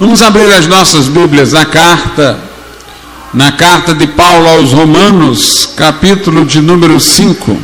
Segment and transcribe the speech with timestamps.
[0.00, 2.38] Vamos abrir as nossas Bíblias na carta,
[3.32, 7.56] na carta de Paulo aos Romanos, capítulo de número 5.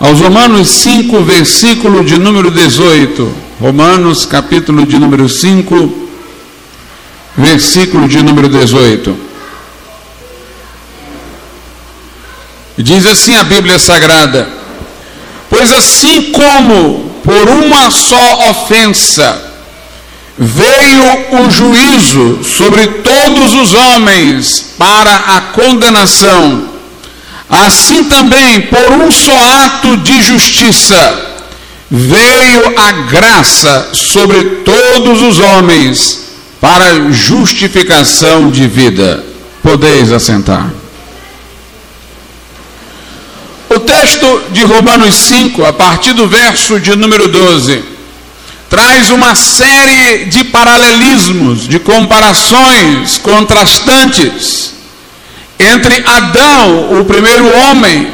[0.00, 3.34] Aos Romanos 5, versículo de número 18.
[3.60, 6.08] Romanos, capítulo de número 5,
[7.36, 9.16] versículo de número 18.
[12.78, 14.48] Diz assim a Bíblia Sagrada:
[15.50, 19.47] Pois assim como por uma só ofensa
[20.38, 26.68] veio o juízo sobre todos os homens para a condenação,
[27.50, 31.26] assim também, por um só ato de justiça,
[31.90, 36.28] veio a graça sobre todos os homens
[36.60, 39.24] para justificação de vida.
[39.62, 40.70] Podeis assentar.
[43.70, 47.97] O texto de Romanos 5, a partir do verso de número 12
[48.68, 54.74] traz uma série de paralelismos, de comparações contrastantes
[55.58, 58.12] entre Adão, o primeiro homem,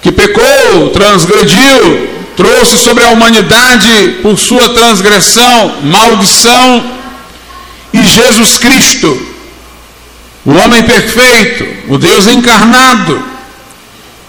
[0.00, 6.92] que pecou, transgrediu, trouxe sobre a humanidade, por sua transgressão, maldição,
[7.92, 9.34] e Jesus Cristo,
[10.44, 13.22] o homem perfeito, o Deus encarnado,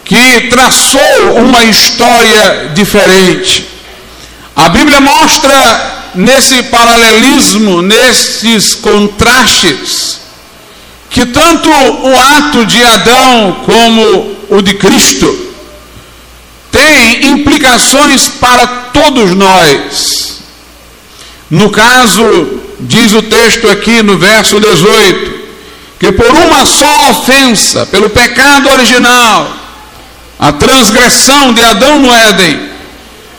[0.04, 3.75] que traçou uma história diferente.
[4.56, 10.22] A Bíblia mostra nesse paralelismo, nesses contrastes,
[11.10, 15.46] que tanto o ato de Adão como o de Cristo
[16.72, 20.40] tem implicações para todos nós.
[21.50, 25.36] No caso, diz o texto aqui no verso 18,
[26.00, 29.56] que por uma só ofensa, pelo pecado original,
[30.38, 32.75] a transgressão de Adão no Éden,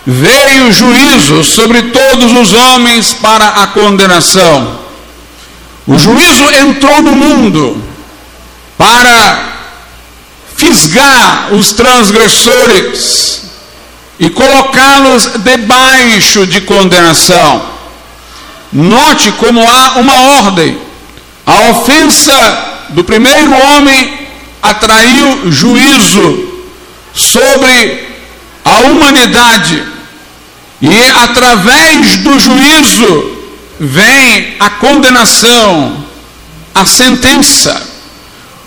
[0.06, 4.78] veio juízo sobre todos os homens para a condenação.
[5.86, 7.82] O juízo entrou no mundo
[8.78, 9.56] para
[10.56, 13.42] fisgar os transgressores
[14.18, 17.74] e colocá-los debaixo de condenação.
[18.72, 20.78] Note como há uma ordem.
[21.44, 24.26] A ofensa do primeiro homem
[24.62, 26.62] atraiu juízo
[27.12, 28.06] sobre
[28.64, 29.95] a humanidade
[30.80, 33.36] e através do juízo
[33.80, 36.04] vem a condenação,
[36.74, 37.82] a sentença.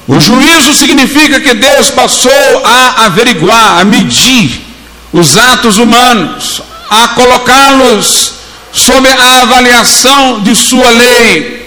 [0.08, 4.66] O juízo significa que Deus passou a averiguar, a medir
[5.14, 8.34] os atos humanos, a colocá-los
[8.72, 11.60] sob a avaliação de sua lei.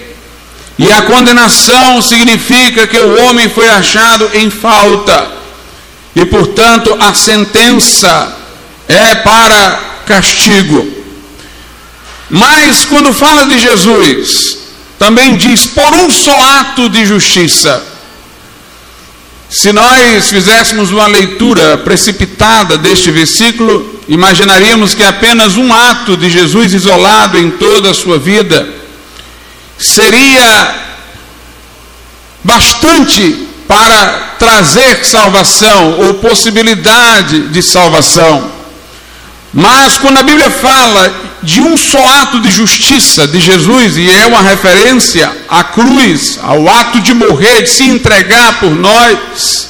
[0.79, 5.31] E a condenação significa que o homem foi achado em falta.
[6.17, 8.37] E, portanto, a sentença
[8.89, 10.87] é para castigo.
[12.29, 14.59] Mas quando fala de Jesus,
[14.99, 17.83] também diz por um só ato de justiça.
[19.49, 26.73] Se nós fizéssemos uma leitura precipitada deste versículo, imaginaríamos que apenas um ato de Jesus
[26.75, 28.67] isolado em toda a sua vida
[29.79, 30.75] seria
[32.45, 38.62] bastante para trazer salvação ou possibilidade de salvação.
[39.53, 44.27] Mas quando a Bíblia fala de um só ato de justiça de Jesus, e é
[44.27, 49.69] uma referência à cruz, ao ato de morrer, de se entregar por nós,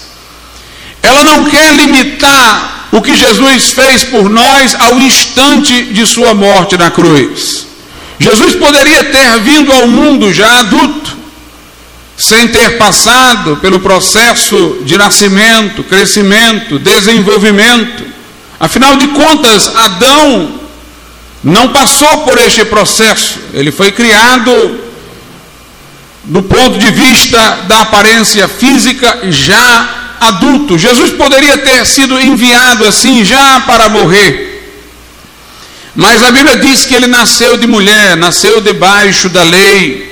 [1.02, 6.76] ela não quer limitar o que Jesus fez por nós ao instante de sua morte
[6.76, 7.66] na cruz.
[8.20, 11.16] Jesus poderia ter vindo ao mundo já adulto,
[12.16, 18.11] sem ter passado pelo processo de nascimento, crescimento, desenvolvimento
[18.62, 20.60] Afinal de contas, Adão
[21.42, 23.40] não passou por este processo.
[23.52, 24.52] Ele foi criado
[26.22, 30.78] do ponto de vista da aparência física já adulto.
[30.78, 34.50] Jesus poderia ter sido enviado assim já para morrer.
[35.96, 40.08] Mas a Bíblia diz que ele nasceu de mulher, nasceu debaixo da lei.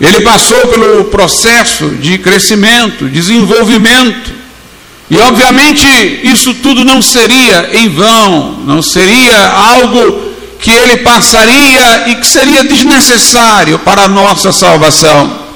[0.00, 4.37] Ele passou pelo processo de crescimento, desenvolvimento.
[5.10, 5.86] E obviamente
[6.22, 10.28] isso tudo não seria em vão, não seria algo
[10.60, 15.46] que ele passaria e que seria desnecessário para a nossa salvação.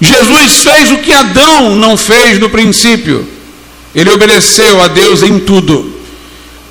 [0.00, 3.28] Jesus fez o que Adão não fez no princípio.
[3.94, 6.00] Ele obedeceu a Deus em tudo.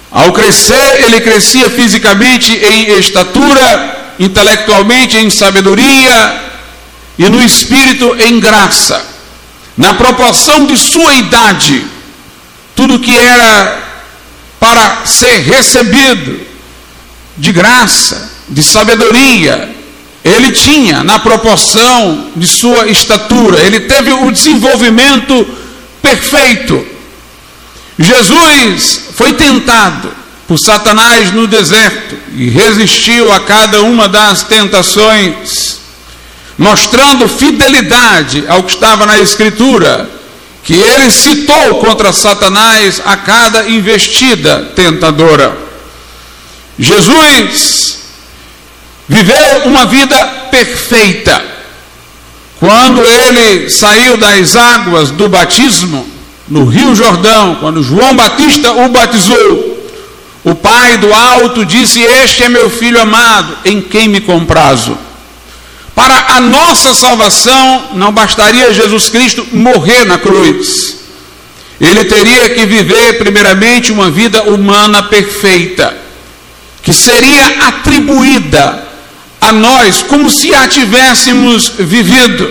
[0.10, 6.44] Ao crescer, ele crescia fisicamente em estatura, intelectualmente em sabedoria
[7.20, 9.06] e no espírito em graça.
[9.78, 11.86] Na proporção de sua idade,
[12.80, 13.84] tudo que era
[14.58, 16.40] para ser recebido
[17.38, 19.76] de graça, de sabedoria
[20.24, 25.46] ele tinha na proporção de sua estatura, ele teve o desenvolvimento
[26.02, 26.86] perfeito.
[27.98, 30.12] Jesus foi tentado
[30.48, 35.80] por Satanás no deserto e resistiu a cada uma das tentações,
[36.58, 40.19] mostrando fidelidade ao que estava na Escritura,
[40.64, 45.58] que ele citou contra Satanás a cada investida tentadora.
[46.78, 48.00] Jesus
[49.08, 50.18] viveu uma vida
[50.52, 51.44] perfeita.
[52.60, 56.08] Quando ele saiu das águas do batismo,
[56.48, 59.80] no Rio Jordão, quando João Batista o batizou,
[60.44, 64.98] o Pai do alto disse: Este é meu filho amado, em quem me comprazo.
[66.00, 70.96] Para a nossa salvação, não bastaria Jesus Cristo morrer na cruz.
[71.78, 75.94] Ele teria que viver, primeiramente, uma vida humana perfeita,
[76.82, 78.88] que seria atribuída
[79.42, 82.50] a nós como se a tivéssemos vivido.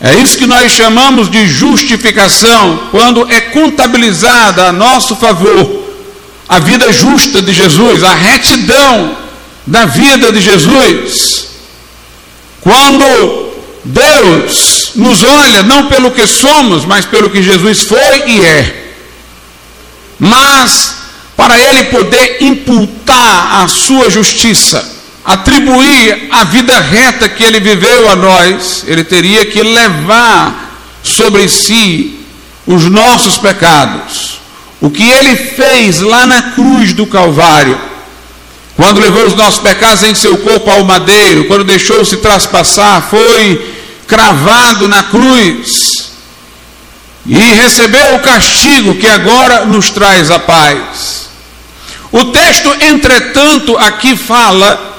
[0.00, 5.84] É isso que nós chamamos de justificação, quando é contabilizada a nosso favor
[6.48, 9.16] a vida justa de Jesus, a retidão
[9.64, 11.49] da vida de Jesus.
[12.60, 13.50] Quando
[13.84, 18.92] Deus nos olha não pelo que somos, mas pelo que Jesus foi e é.
[20.18, 20.96] Mas
[21.36, 24.86] para ele poder imputar a sua justiça,
[25.24, 30.70] atribuir a vida reta que ele viveu a nós, ele teria que levar
[31.02, 32.20] sobre si
[32.66, 34.38] os nossos pecados.
[34.80, 37.78] O que ele fez lá na cruz do Calvário,
[38.80, 43.74] quando levou os nossos pecados em seu corpo ao madeiro, quando deixou-se traspassar, foi
[44.06, 46.12] cravado na cruz
[47.26, 51.28] e recebeu o castigo que agora nos traz a paz.
[52.10, 54.96] O texto, entretanto, aqui fala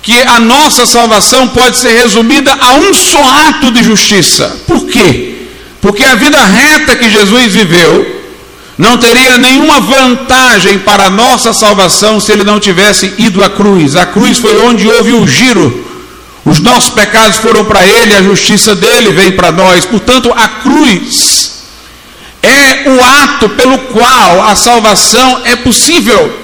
[0.00, 4.56] que a nossa salvação pode ser resumida a um só ato de justiça.
[4.66, 5.48] Por quê?
[5.82, 8.17] Porque a vida reta que Jesus viveu
[8.78, 13.96] não teria nenhuma vantagem para a nossa salvação se ele não tivesse ido à cruz.
[13.96, 15.84] A cruz foi onde houve o giro.
[16.44, 19.84] Os nossos pecados foram para ele, a justiça dele vem para nós.
[19.84, 21.64] Portanto, a cruz
[22.40, 26.38] é o ato pelo qual a salvação é possível.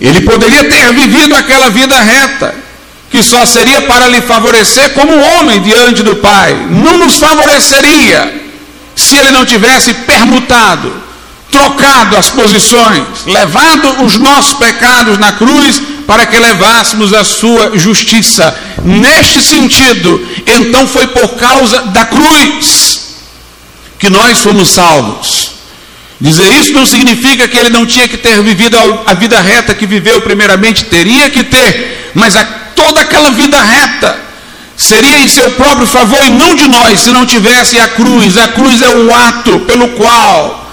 [0.00, 2.54] Ele poderia ter vivido aquela vida reta,
[3.10, 6.54] que só seria para lhe favorecer como homem diante do Pai.
[6.70, 8.46] Não nos favoreceria
[8.94, 11.05] se ele não tivesse permutado,
[11.56, 18.54] trocado as posições, levado os nossos pecados na cruz para que levássemos a sua justiça.
[18.84, 23.16] Neste sentido, então foi por causa da cruz
[23.98, 25.52] que nós fomos salvos.
[26.20, 28.76] Dizer isso não significa que ele não tinha que ter vivido
[29.06, 32.44] a vida reta que viveu primeiramente, teria que ter, mas a,
[32.74, 34.18] toda aquela vida reta
[34.76, 38.36] seria em seu próprio favor e não de nós, se não tivesse a cruz.
[38.36, 40.65] A cruz é o ato pelo qual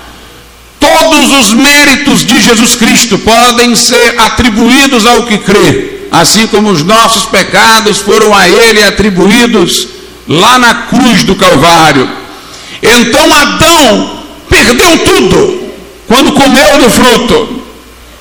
[0.84, 6.84] todos os méritos de Jesus Cristo podem ser atribuídos ao que crê, assim como os
[6.84, 9.88] nossos pecados foram a ele atribuídos
[10.28, 12.10] lá na cruz do Calvário.
[12.82, 15.64] Então Adão perdeu tudo
[16.08, 17.64] quando comeu do fruto.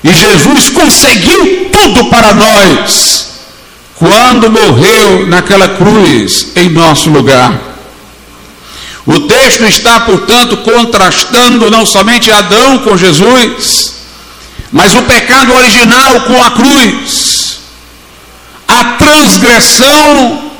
[0.03, 3.33] E Jesus conseguiu tudo para nós
[3.95, 7.72] quando morreu naquela cruz em nosso lugar.
[9.05, 13.95] O texto está, portanto, contrastando não somente Adão com Jesus,
[14.71, 17.59] mas o pecado original com a cruz,
[18.67, 20.51] a transgressão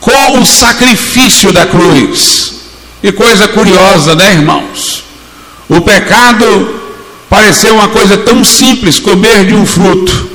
[0.00, 2.54] com o sacrifício da cruz.
[3.02, 5.04] Que coisa curiosa, né, irmãos?
[5.68, 6.80] O pecado
[7.28, 10.28] pareceu uma coisa tão simples, comer de um fruto,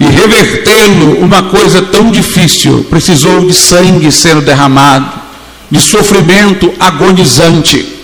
[0.00, 5.23] e revertê-lo uma coisa tão difícil, precisou de sangue sendo derramado,
[5.70, 7.94] de sofrimento agonizante.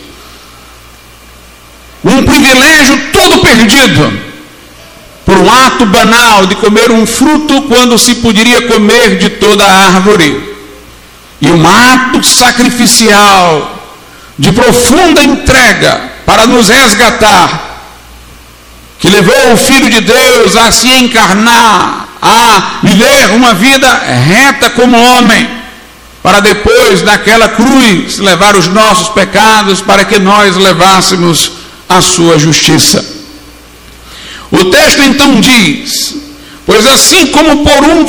[2.05, 4.31] Um privilégio todo perdido
[5.25, 9.95] por um ato banal de comer um fruto quando se poderia comer de toda a
[9.95, 10.51] árvore.
[11.41, 13.79] E um ato sacrificial
[14.39, 17.83] de profunda entrega para nos resgatar,
[18.99, 23.89] que levou o Filho de Deus a se encarnar, a viver uma vida
[24.27, 25.60] reta como homem,
[26.23, 31.53] para depois, naquela cruz, levar os nossos pecados para que nós levássemos
[31.89, 33.05] a sua justiça.
[34.51, 36.17] O texto então diz:
[36.67, 38.05] Pois assim como por, um,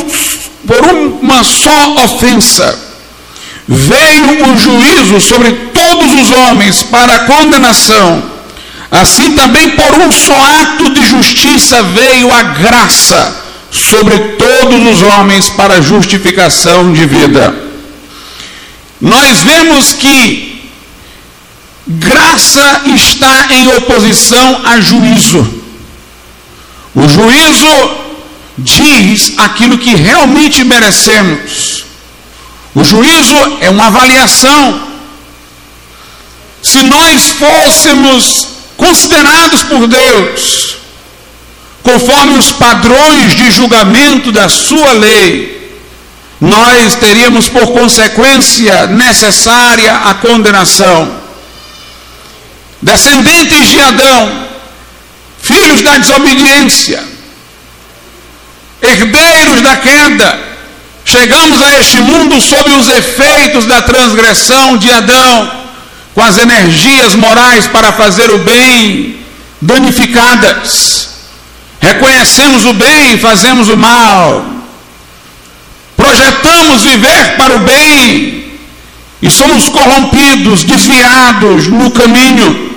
[0.67, 0.85] por
[1.21, 2.77] uma só ofensa,
[3.67, 8.23] veio o juízo sobre todos os homens para condenação,
[8.89, 13.37] assim também por um só ato de justiça veio a graça
[13.71, 17.70] sobre todos os homens para justificação de vida.
[19.01, 20.69] Nós vemos que
[21.87, 25.61] graça está em oposição a juízo.
[26.93, 28.01] O juízo
[28.57, 31.85] diz aquilo que realmente merecemos.
[32.75, 34.87] O juízo é uma avaliação.
[36.61, 40.77] Se nós fôssemos considerados por Deus
[41.81, 45.60] conforme os padrões de julgamento da sua lei,
[46.41, 51.21] nós teríamos por consequência necessária a condenação.
[52.81, 54.47] Descendentes de Adão,
[55.39, 57.03] filhos da desobediência,
[58.81, 60.39] herdeiros da queda,
[61.05, 65.51] chegamos a este mundo sob os efeitos da transgressão de Adão,
[66.15, 69.23] com as energias morais para fazer o bem
[69.61, 71.09] danificadas.
[71.79, 74.60] Reconhecemos o bem e fazemos o mal.
[76.01, 78.43] Projetamos viver para o bem
[79.21, 82.71] e somos corrompidos, desviados no caminho.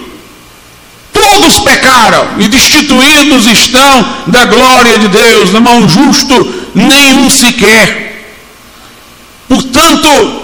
[1.11, 8.29] Todos pecaram e destituídos estão da glória de Deus, há um justo nenhum sequer.
[9.49, 10.43] Portanto,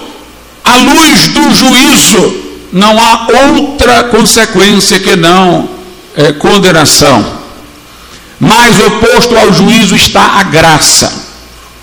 [0.65, 2.35] à luz do juízo,
[2.73, 5.69] não há outra consequência que não
[6.17, 7.41] é, condenação.
[8.39, 11.20] Mas oposto ao juízo está a graça.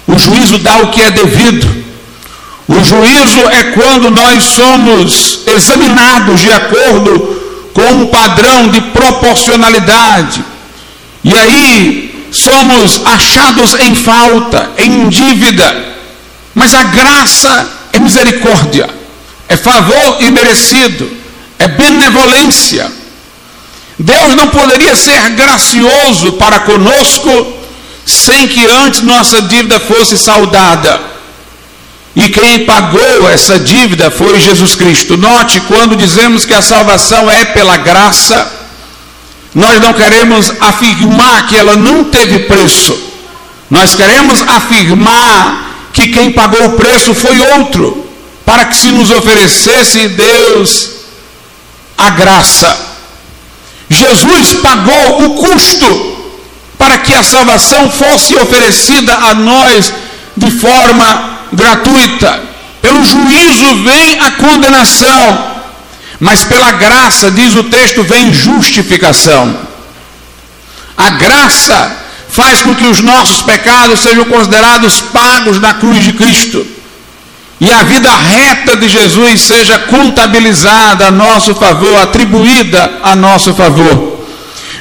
[0.08, 1.86] O juízo dá o que é devido.
[2.68, 7.38] O juízo é quando nós somos examinados de acordo
[7.74, 10.44] com um padrão de proporcionalidade.
[11.24, 15.86] E aí somos achados em falta, em dívida.
[16.56, 18.90] Mas a graça é misericórdia,
[19.48, 21.10] é favor imerecido,
[21.60, 22.92] é benevolência.
[24.00, 27.57] Deus não poderia ser gracioso para conosco
[28.08, 31.00] sem que antes nossa dívida fosse saldada.
[32.16, 35.18] E quem pagou essa dívida foi Jesus Cristo.
[35.18, 38.52] Note, quando dizemos que a salvação é pela graça,
[39.54, 42.98] nós não queremos afirmar que ela não teve preço.
[43.70, 48.10] Nós queremos afirmar que quem pagou o preço foi outro,
[48.46, 50.92] para que se nos oferecesse Deus
[51.98, 52.78] a graça.
[53.90, 56.17] Jesus pagou o custo
[56.78, 59.92] para que a salvação fosse oferecida a nós
[60.36, 62.42] de forma gratuita.
[62.82, 65.56] Pelo juízo vem a condenação,
[66.20, 69.58] mas pela graça, diz o texto, vem justificação.
[70.96, 71.98] A graça
[72.30, 76.66] faz com que os nossos pecados sejam considerados pagos na cruz de Cristo.
[77.60, 84.07] E a vida reta de Jesus seja contabilizada a nosso favor, atribuída a nosso favor.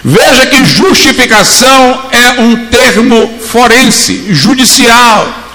[0.09, 5.47] Veja que justificação é um termo forense, judicial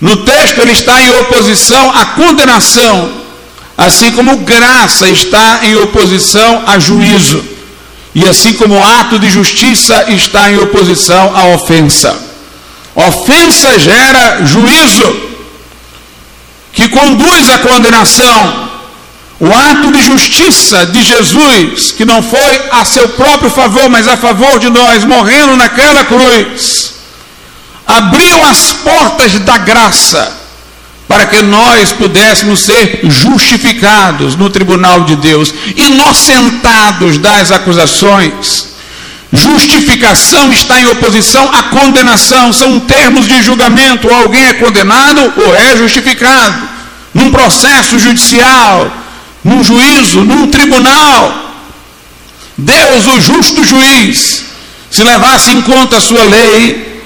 [0.00, 3.12] no texto ele está em oposição à condenação,
[3.76, 7.44] assim como graça está em oposição a juízo,
[8.14, 12.16] e assim como ato de justiça está em oposição à ofensa.
[12.94, 15.20] Ofensa gera juízo,
[16.72, 18.67] que conduz à condenação.
[19.40, 24.16] O ato de justiça de Jesus, que não foi a seu próprio favor, mas a
[24.16, 26.94] favor de nós, morrendo naquela cruz,
[27.86, 30.36] abriu as portas da graça
[31.06, 38.68] para que nós pudéssemos ser justificados no tribunal de Deus, inocentados das acusações.
[39.32, 44.08] Justificação está em oposição à condenação, são termos de julgamento.
[44.08, 46.68] Ou alguém é condenado ou é justificado.
[47.14, 48.90] Num processo judicial,
[49.44, 51.46] num juízo, num tribunal.
[52.56, 54.44] Deus, o justo juiz,
[54.90, 57.02] se levasse em conta a sua lei,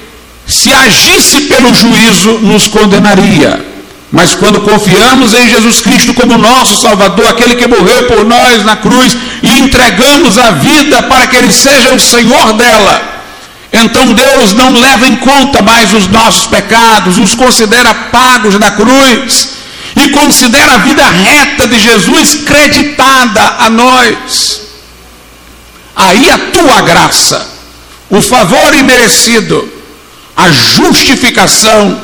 [0.46, 3.72] se agisse pelo juízo, nos condenaria.
[4.10, 8.76] Mas quando confiamos em Jesus Cristo como nosso Salvador, aquele que morreu por nós na
[8.76, 13.12] cruz, e entregamos a vida para que Ele seja o Senhor dela,
[13.72, 19.48] então Deus não leva em conta mais os nossos pecados, os considera pagos na cruz,
[20.04, 24.62] e considera a vida reta de Jesus creditada a nós.
[25.94, 27.46] Aí a tua graça,
[28.10, 29.70] o favor imerecido,
[30.36, 32.00] a justificação,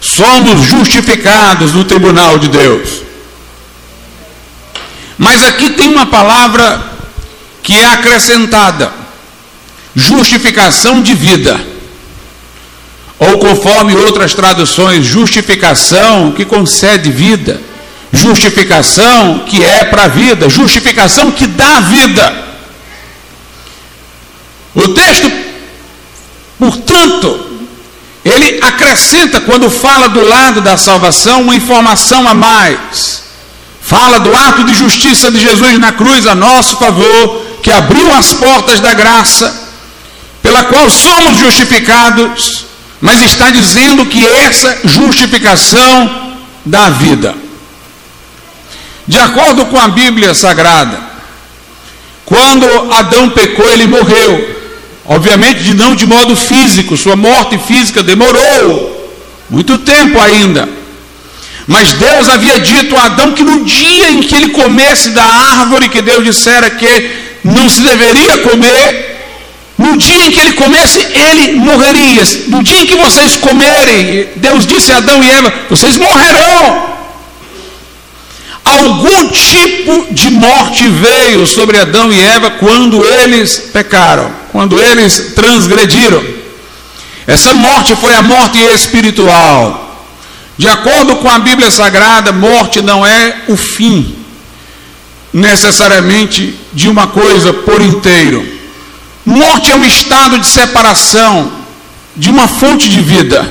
[0.00, 3.02] somos justificados no tribunal de Deus.
[5.16, 6.92] Mas aqui tem uma palavra
[7.62, 8.92] que é acrescentada:
[9.94, 11.77] justificação de vida.
[13.18, 17.60] Ou conforme outras traduções, justificação que concede vida,
[18.12, 22.48] justificação que é para a vida, justificação que dá vida.
[24.74, 25.30] O texto,
[26.58, 27.48] portanto,
[28.24, 33.24] ele acrescenta, quando fala do lado da salvação, uma informação a mais.
[33.80, 38.34] Fala do ato de justiça de Jesus na cruz a nosso favor, que abriu as
[38.34, 39.68] portas da graça,
[40.42, 42.66] pela qual somos justificados,
[43.00, 47.34] mas está dizendo que essa justificação dá vida.
[49.06, 51.00] De acordo com a Bíblia Sagrada,
[52.24, 54.56] quando Adão pecou, ele morreu.
[55.06, 58.98] Obviamente, não de modo físico, sua morte física demorou
[59.48, 60.68] muito tempo ainda.
[61.66, 65.88] Mas Deus havia dito a Adão que no dia em que ele comesse da árvore
[65.88, 67.10] que Deus dissera que
[67.44, 69.07] não se deveria comer,
[69.78, 72.22] no dia em que ele comesse, ele morreria.
[72.48, 76.98] No dia em que vocês comerem, Deus disse a Adão e Eva: vocês morrerão
[78.64, 86.22] algum tipo de morte veio sobre Adão e Eva quando eles pecaram, quando eles transgrediram.
[87.26, 89.86] Essa morte foi a morte espiritual.
[90.56, 94.16] De acordo com a Bíblia Sagrada, morte não é o fim
[95.32, 98.57] necessariamente de uma coisa por inteiro.
[99.28, 101.52] Morte é um estado de separação
[102.16, 103.46] de uma fonte de vida.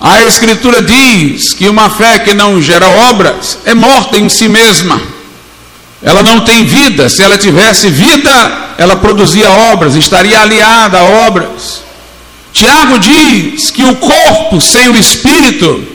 [0.00, 4.98] A Escritura diz que uma fé que não gera obras é morta em si mesma.
[6.02, 7.06] Ela não tem vida.
[7.10, 11.82] Se ela tivesse vida, ela produzia obras, estaria aliada a obras.
[12.50, 15.86] Tiago diz que o corpo sem o espírito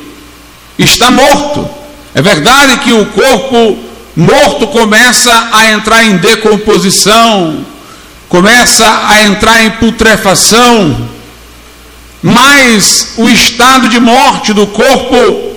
[0.77, 1.68] está morto.
[2.13, 3.80] É verdade que o corpo
[4.15, 7.71] morto começa a entrar em decomposição,
[8.31, 11.09] começa a entrar em putrefação,
[12.23, 15.51] mas o estado de morte do corpo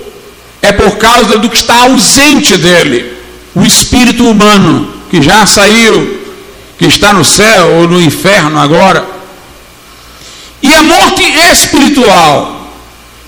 [0.60, 3.16] é por causa do que está ausente dele,
[3.54, 6.20] o espírito humano, que já saiu,
[6.76, 9.06] que está no céu ou no inferno agora.
[10.60, 12.72] E a morte espiritual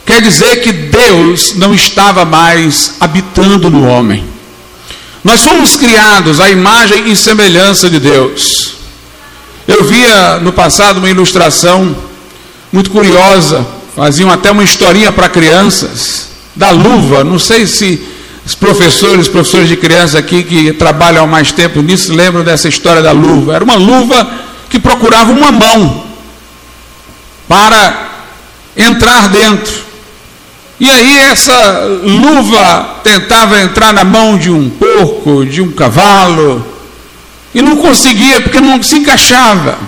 [0.04, 4.26] quer dizer que Deus não estava mais habitando no homem.
[5.22, 8.85] Nós fomos criados à imagem e semelhança de Deus.
[9.66, 11.96] Eu via no passado uma ilustração
[12.72, 18.02] muito curiosa, faziam até uma historinha para crianças, da luva, não sei se
[18.46, 23.02] os professores, professores de criança aqui que trabalham há mais tempo nisso, lembram dessa história
[23.02, 23.56] da luva.
[23.56, 24.30] Era uma luva
[24.70, 26.04] que procurava uma mão
[27.48, 28.08] para
[28.76, 29.74] entrar dentro.
[30.78, 36.64] E aí essa luva tentava entrar na mão de um porco, de um cavalo,
[37.56, 39.78] e não conseguia porque não se encaixava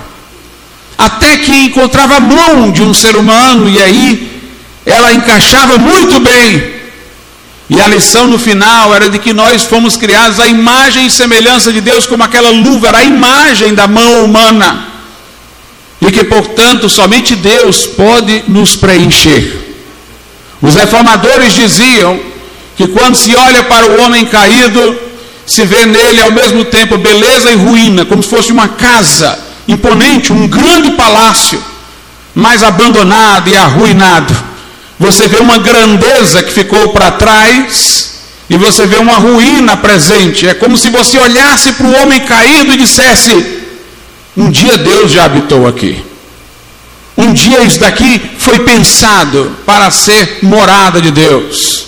[0.96, 4.42] até que encontrava a mão de um ser humano, e aí
[4.84, 6.78] ela encaixava muito bem.
[7.70, 11.70] E a lição no final era de que nós fomos criados à imagem e semelhança
[11.70, 14.86] de Deus, como aquela luva era a imagem da mão humana.
[16.00, 19.76] E que, portanto, somente Deus pode nos preencher.
[20.60, 22.18] Os reformadores diziam
[22.76, 25.07] que quando se olha para o homem caído,
[25.48, 30.30] se vê nele ao mesmo tempo beleza e ruína, como se fosse uma casa imponente,
[30.30, 31.62] um grande palácio,
[32.34, 34.36] mas abandonado e arruinado.
[34.98, 38.18] Você vê uma grandeza que ficou para trás
[38.50, 40.46] e você vê uma ruína presente.
[40.46, 43.62] É como se você olhasse para o homem caído e dissesse:
[44.36, 46.04] Um dia Deus já habitou aqui.
[47.16, 51.87] Um dia isso daqui foi pensado para ser morada de Deus.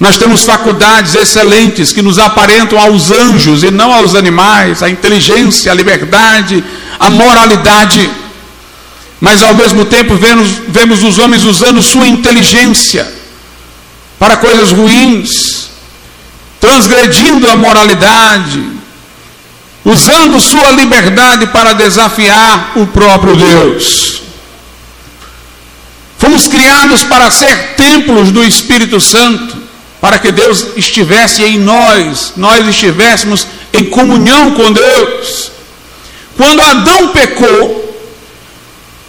[0.00, 5.70] Nós temos faculdades excelentes que nos aparentam aos anjos e não aos animais, a inteligência,
[5.70, 6.64] a liberdade,
[6.98, 8.10] a moralidade.
[9.20, 13.06] Mas ao mesmo tempo vemos, vemos os homens usando sua inteligência
[14.18, 15.68] para coisas ruins,
[16.58, 18.70] transgredindo a moralidade,
[19.84, 24.22] usando sua liberdade para desafiar o próprio Deus.
[26.16, 29.60] Fomos criados para ser templos do Espírito Santo
[30.00, 35.52] para que Deus estivesse em nós, nós estivéssemos em comunhão com Deus.
[36.36, 37.80] Quando Adão pecou,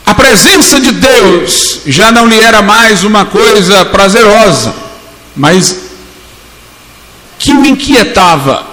[0.06, 4.74] a presença de Deus já não lhe era mais uma coisa prazerosa,
[5.36, 5.78] mas
[7.40, 8.66] que o inquietava.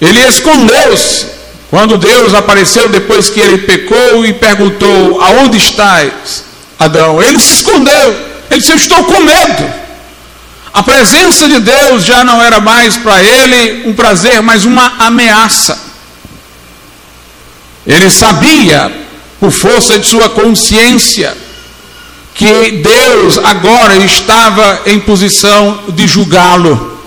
[0.00, 1.32] Ele escondeu-se.
[1.70, 6.44] Quando Deus apareceu depois que ele pecou e perguntou: Aonde estás,
[6.78, 7.22] Adão?
[7.22, 8.14] Ele se escondeu.
[8.50, 9.81] Ele disse: Eu estou com medo.
[10.72, 15.78] A presença de Deus já não era mais para ele um prazer, mas uma ameaça.
[17.86, 18.90] Ele sabia,
[19.38, 21.36] por força de sua consciência,
[22.34, 26.98] que Deus agora estava em posição de julgá-lo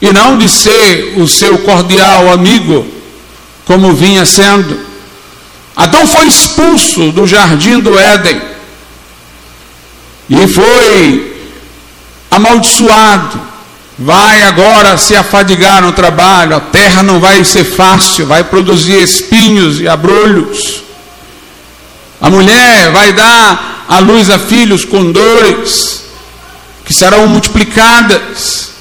[0.00, 2.86] e não de ser o seu cordial amigo,
[3.64, 4.78] como vinha sendo.
[5.74, 8.40] Adão foi expulso do jardim do Éden
[10.30, 11.33] e foi
[12.34, 13.40] amaldiçoado,
[13.98, 19.80] vai agora se afadigar no trabalho, a terra não vai ser fácil, vai produzir espinhos
[19.80, 20.82] e abrolhos.
[22.20, 26.04] A mulher vai dar à luz a filhos com dores
[26.84, 28.72] que serão multiplicadas.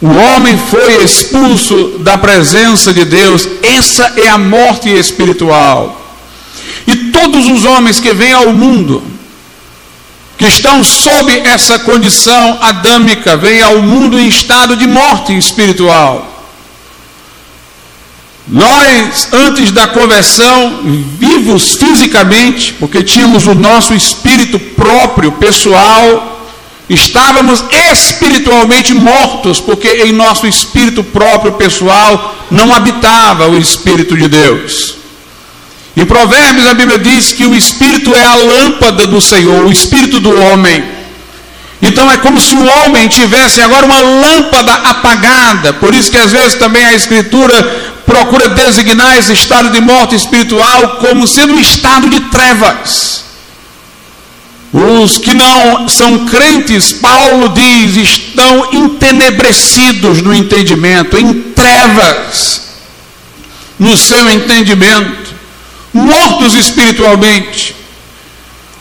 [0.00, 3.48] O homem foi expulso da presença de Deus.
[3.62, 6.02] Essa é a morte espiritual.
[6.86, 9.02] E todos os homens que vêm ao mundo,
[10.36, 16.32] que estão sob essa condição adâmica, vêm ao mundo em estado de morte espiritual.
[18.46, 20.80] Nós, antes da conversão,
[21.18, 26.36] vivos fisicamente, porque tínhamos o nosso espírito próprio, pessoal,
[26.88, 34.94] Estávamos espiritualmente mortos, porque em nosso espírito próprio pessoal não habitava o Espírito de Deus.
[35.96, 40.20] Em Provérbios a Bíblia diz que o Espírito é a lâmpada do Senhor, o Espírito
[40.20, 40.84] do homem.
[41.80, 45.72] Então é como se o homem tivesse agora uma lâmpada apagada.
[45.74, 47.62] Por isso que às vezes também a Escritura
[48.04, 53.24] procura designar esse estado de morte espiritual como sendo um estado de trevas.
[54.72, 62.66] Os que não são crentes, Paulo diz, estão entenebrecidos no entendimento, em trevas
[63.78, 65.34] no seu entendimento,
[65.96, 67.74] mortos espiritualmente.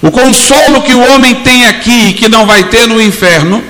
[0.02, 3.64] O consolo que o homem tem aqui, que não vai ter no inferno,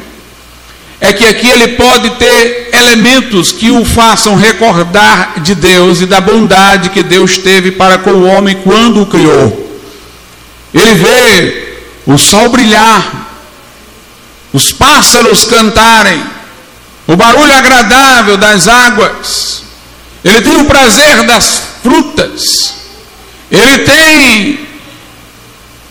[0.99, 6.19] é que aqui ele pode ter elementos que o façam recordar de Deus e da
[6.19, 9.79] bondade que Deus teve para com o homem quando o criou.
[10.73, 13.29] Ele vê o sol brilhar,
[14.51, 16.21] os pássaros cantarem,
[17.07, 19.63] o barulho agradável das águas,
[20.23, 22.73] ele tem o prazer das frutas,
[23.51, 24.59] ele tem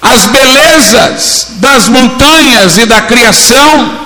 [0.03, 4.01] as belezas das montanhas e da criação,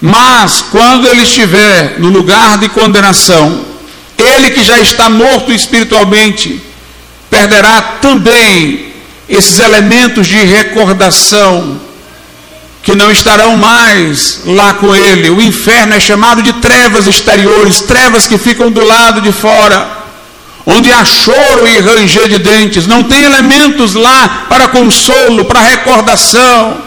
[0.00, 3.64] mas quando ele estiver no lugar de condenação,
[4.18, 6.60] ele que já está morto espiritualmente,
[7.30, 8.92] perderá também
[9.28, 11.80] esses elementos de recordação
[12.82, 15.30] que não estarão mais lá com ele.
[15.30, 20.01] O inferno é chamado de trevas exteriores, trevas que ficam do lado de fora,
[20.66, 22.86] onde há choro e ranger de dentes.
[22.86, 26.82] Não tem elementos lá para consolo, para recordação.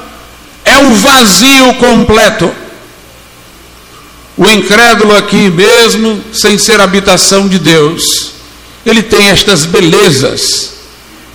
[0.64, 2.52] É um vazio completo.
[4.38, 8.32] O incrédulo aqui mesmo, sem ser habitação de Deus,
[8.86, 10.74] ele tem estas belezas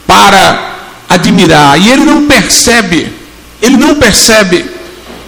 [0.07, 0.74] para
[1.09, 1.81] admirar.
[1.81, 3.12] E ele não percebe,
[3.62, 4.66] ele não percebe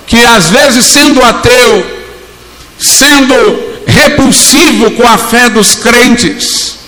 [0.06, 2.04] que às vezes sendo ateu,
[2.78, 6.78] sendo repulsivo com a fé dos crentes,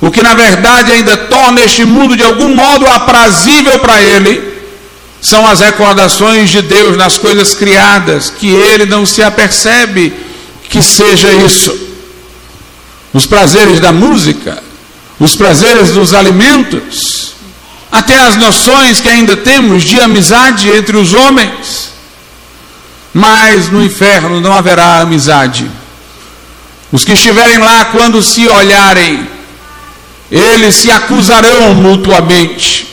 [0.00, 4.50] o que na verdade ainda torna este mundo de algum modo aprazível para ele,
[5.20, 10.14] são as recordações de Deus nas coisas criadas, que ele não se apercebe
[10.68, 11.78] que seja isso.
[13.12, 14.62] Os prazeres da música,
[15.18, 17.34] os prazeres dos alimentos,
[17.92, 21.90] até as noções que ainda temos de amizade entre os homens.
[23.12, 25.68] Mas no inferno não haverá amizade.
[26.92, 29.28] Os que estiverem lá, quando se olharem,
[30.30, 32.86] eles se acusarão mutuamente.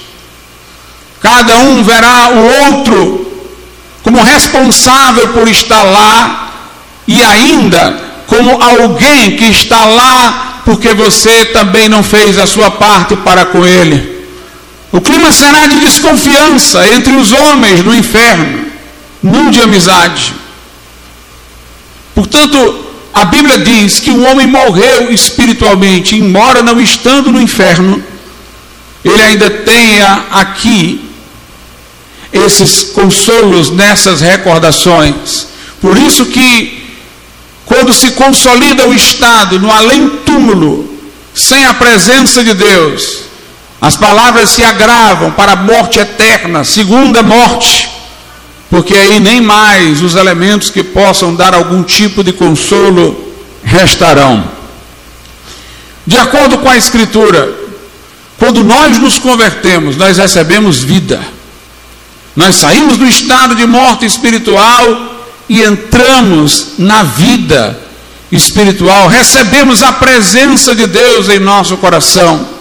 [1.22, 3.28] Cada um verá o outro
[4.02, 6.52] como responsável por estar lá
[7.08, 13.16] e ainda como alguém que está lá porque você também não fez a sua parte
[13.16, 14.18] para com ele.
[14.92, 18.66] O clima será de desconfiança entre os homens no inferno,
[19.22, 20.34] não de amizade.
[22.16, 22.87] Portanto,
[23.18, 28.04] a Bíblia diz que o homem morreu espiritualmente, embora não estando no inferno,
[29.04, 31.10] ele ainda tenha aqui
[32.32, 35.48] esses consolos nessas recordações.
[35.82, 36.98] Por isso que
[37.66, 40.90] quando se consolida o estado no além-túmulo,
[41.34, 43.24] sem a presença de Deus,
[43.82, 47.90] as palavras se agravam para a morte eterna, segunda morte,
[48.70, 54.52] porque aí nem mais os elementos que possam dar algum tipo de consolo restarão.
[56.06, 57.54] De acordo com a Escritura,
[58.38, 61.20] quando nós nos convertemos, nós recebemos vida.
[62.36, 67.80] Nós saímos do estado de morte espiritual e entramos na vida
[68.32, 72.58] espiritual, recebemos a presença de Deus em nosso coração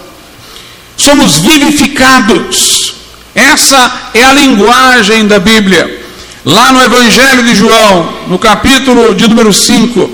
[0.97, 2.95] somos vivificados.
[3.37, 6.05] Essa é a linguagem da Bíblia.
[6.43, 10.11] Lá no Evangelho de João, no capítulo de número 5,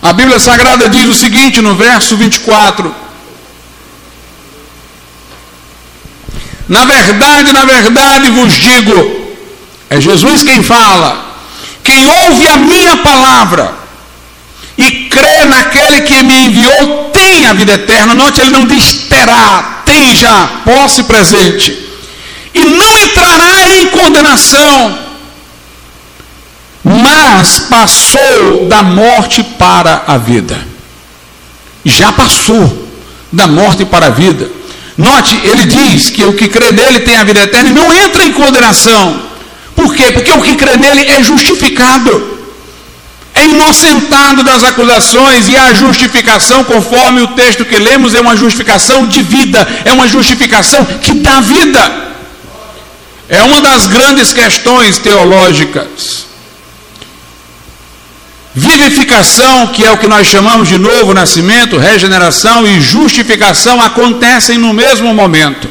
[0.00, 2.94] a Bíblia Sagrada diz o seguinte no verso 24:
[6.68, 9.34] Na verdade, na verdade vos digo,
[9.90, 11.34] é Jesus quem fala,
[11.82, 13.74] quem ouve a minha palavra
[14.76, 18.14] e crê naquele que me enviou tem a vida eterna.
[18.14, 21.76] Note, ele não diz terá, tem já, posse presente.
[22.54, 24.98] E não entrará em condenação,
[26.84, 30.58] mas passou da morte para a vida.
[31.84, 32.86] Já passou
[33.32, 34.50] da morte para a vida.
[34.96, 38.24] Note, ele diz que o que crê nele tem a vida eterna e não entra
[38.24, 39.22] em condenação.
[39.74, 40.10] Por quê?
[40.10, 42.37] Porque o que crê nele é justificado.
[43.38, 49.06] É inocentado das acusações e a justificação, conforme o texto que lemos, é uma justificação
[49.06, 52.08] de vida, é uma justificação que dá vida.
[53.28, 56.26] É uma das grandes questões teológicas.
[58.54, 64.72] Vivificação, que é o que nós chamamos de novo nascimento, regeneração e justificação acontecem no
[64.72, 65.68] mesmo momento.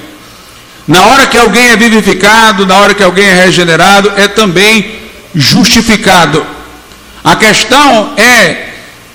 [0.88, 5.00] Na hora que alguém é vivificado, na hora que alguém é regenerado, é também
[5.36, 6.57] justificado.
[7.28, 8.70] A questão é: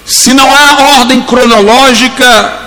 [0.05, 2.61] se não há ordem cronológica,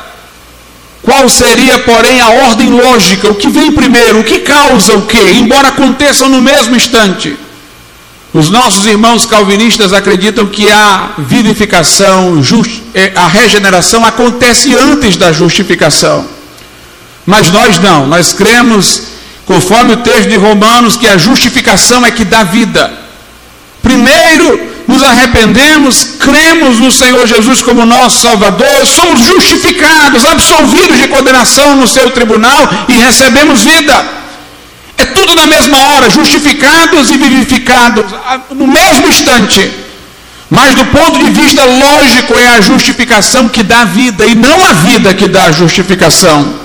[1.04, 3.30] qual seria, porém, a ordem lógica?
[3.30, 4.22] O que vem primeiro?
[4.22, 5.20] O que causa o que?
[5.20, 7.38] Embora aconteçam no mesmo instante.
[8.34, 12.42] Os nossos irmãos calvinistas acreditam que a vivificação,
[12.96, 16.28] é, a regeneração acontece antes da justificação.
[17.24, 19.04] Mas nós não, nós cremos,
[19.46, 22.92] conforme o texto de Romanos, que a justificação é que dá vida.
[23.82, 31.76] Primeiro nos arrependemos, cremos no Senhor Jesus como nosso Salvador, somos justificados, absolvidos de condenação
[31.76, 34.26] no seu tribunal e recebemos vida.
[34.98, 38.06] É tudo na mesma hora, justificados e vivificados,
[38.52, 39.72] no mesmo instante.
[40.50, 44.74] Mas do ponto de vista lógico, é a justificação que dá vida e não a
[44.74, 46.65] vida que dá a justificação.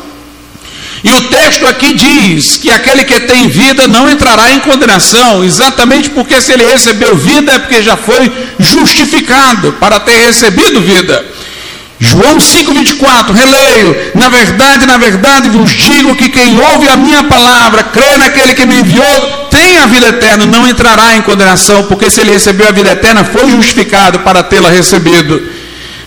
[1.02, 6.10] E o texto aqui diz que aquele que tem vida não entrará em condenação, exatamente
[6.10, 11.24] porque se ele recebeu vida é porque já foi justificado para ter recebido vida.
[11.98, 14.12] João 5,24, releio.
[14.14, 18.66] Na verdade, na verdade vos digo que quem ouve a minha palavra, crê naquele que
[18.66, 22.72] me enviou, tem a vida eterna, não entrará em condenação, porque se ele recebeu a
[22.72, 25.42] vida eterna, foi justificado para tê-la recebido.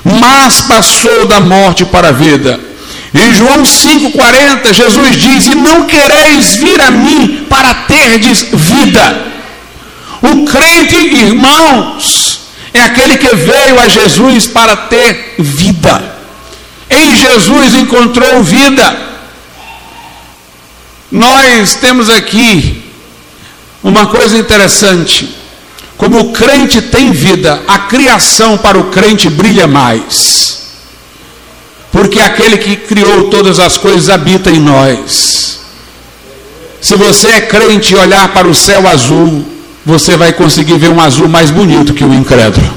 [0.04, 2.73] Mas passou da morte para a vida.
[3.14, 9.34] Em João 5,40, Jesus diz: E não quereis vir a mim para terdes vida.
[10.22, 12.42] O crente, irmãos,
[12.74, 16.16] é aquele que veio a Jesus para ter vida.
[16.90, 19.14] Em Jesus encontrou vida.
[21.12, 22.84] Nós temos aqui
[23.84, 25.36] uma coisa interessante.
[25.98, 30.63] Como o crente tem vida, a criação para o crente brilha mais.
[31.94, 35.60] Porque aquele que criou todas as coisas habita em nós.
[36.82, 39.46] Se você é crente e olhar para o céu azul,
[39.86, 42.74] você vai conseguir ver um azul mais bonito que o incrédulo.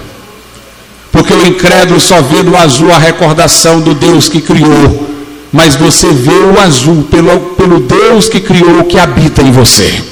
[1.10, 5.08] Porque o incrédulo só vê no azul a recordação do Deus que criou,
[5.50, 10.04] mas você vê o azul pelo, pelo Deus que criou que habita em você.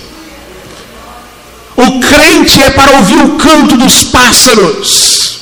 [1.76, 5.40] O crente é para ouvir o canto dos pássaros,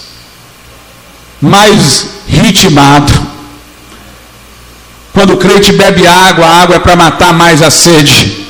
[1.40, 3.31] mais ritmado.
[5.12, 8.46] Quando o crente bebe água, a água é para matar mais a sede.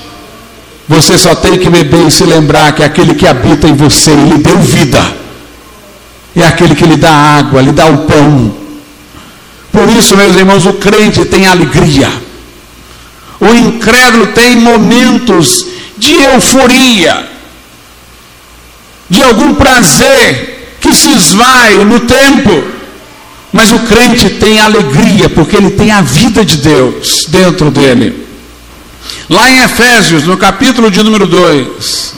[0.88, 4.38] Você só tem que beber e se lembrar que aquele que habita em você lhe
[4.38, 5.00] deu vida.
[6.36, 8.54] É aquele que lhe dá água, lhe dá o pão.
[9.72, 12.10] Por isso, meus irmãos, o crente tem alegria.
[13.40, 15.66] O incrédulo tem momentos
[15.98, 17.28] de euforia,
[19.10, 22.81] de algum prazer que se esvai no tempo.
[23.52, 28.26] Mas o crente tem alegria, porque ele tem a vida de Deus dentro dele.
[29.28, 32.14] Lá em Efésios, no capítulo de número 2,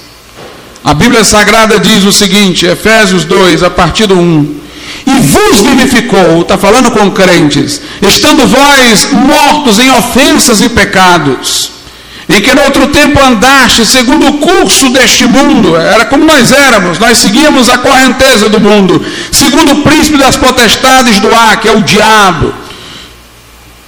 [0.85, 4.65] a Bíblia Sagrada diz o seguinte: Efésios 2, a partir do 1.
[5.07, 11.71] E vos vivificou, está falando com crentes, estando vós mortos em ofensas e pecados,
[12.29, 16.99] em que no outro tempo andaste segundo o curso deste mundo, era como nós éramos,
[16.99, 21.73] nós seguíamos a correnteza do mundo, segundo o príncipe das potestades do ar, que é
[21.73, 22.55] o diabo.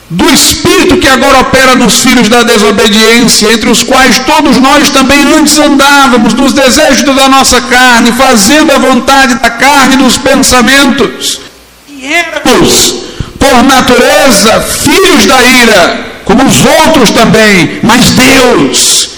[0.09, 5.21] Do espírito que agora opera nos filhos da desobediência, entre os quais todos nós também
[5.35, 11.41] antes andávamos nos desejos da nossa carne, fazendo a vontade da carne e dos pensamentos.
[11.89, 12.95] E éramos,
[13.37, 19.11] por natureza, filhos da ira, como os outros também, mas Deus,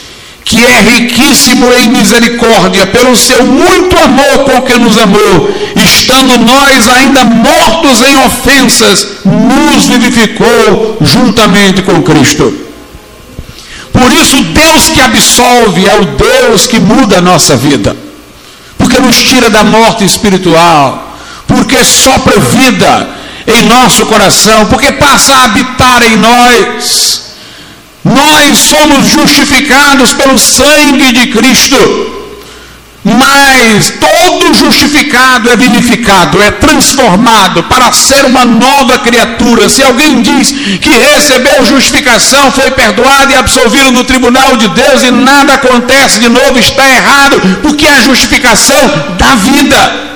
[0.44, 6.86] que é riquíssimo em misericórdia, pelo seu muito amor com que nos amou, estando nós
[6.86, 12.54] ainda mortos em ofensas, nos vivificou juntamente com Cristo.
[13.90, 17.96] Por isso Deus que absolve, é o Deus que muda a nossa vida,
[18.76, 23.17] porque nos tira da morte espiritual, porque sopra vida
[23.48, 27.22] em nosso coração, porque passa a habitar em nós.
[28.04, 32.18] Nós somos justificados pelo sangue de Cristo.
[33.04, 39.68] Mas todo justificado é vivificado, é transformado para ser uma nova criatura.
[39.68, 45.10] Se alguém diz que recebeu justificação, foi perdoado e absolvido no tribunal de Deus e
[45.10, 50.08] nada acontece de novo, está errado, porque a justificação dá vida.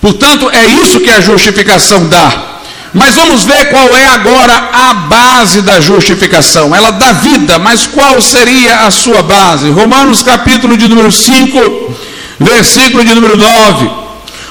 [0.00, 2.48] Portanto, é isso que a justificação dá.
[2.94, 6.74] Mas vamos ver qual é agora a base da justificação.
[6.74, 9.70] Ela dá vida, mas qual seria a sua base?
[9.70, 11.96] Romanos capítulo de número 5,
[12.40, 13.90] versículo de número 9.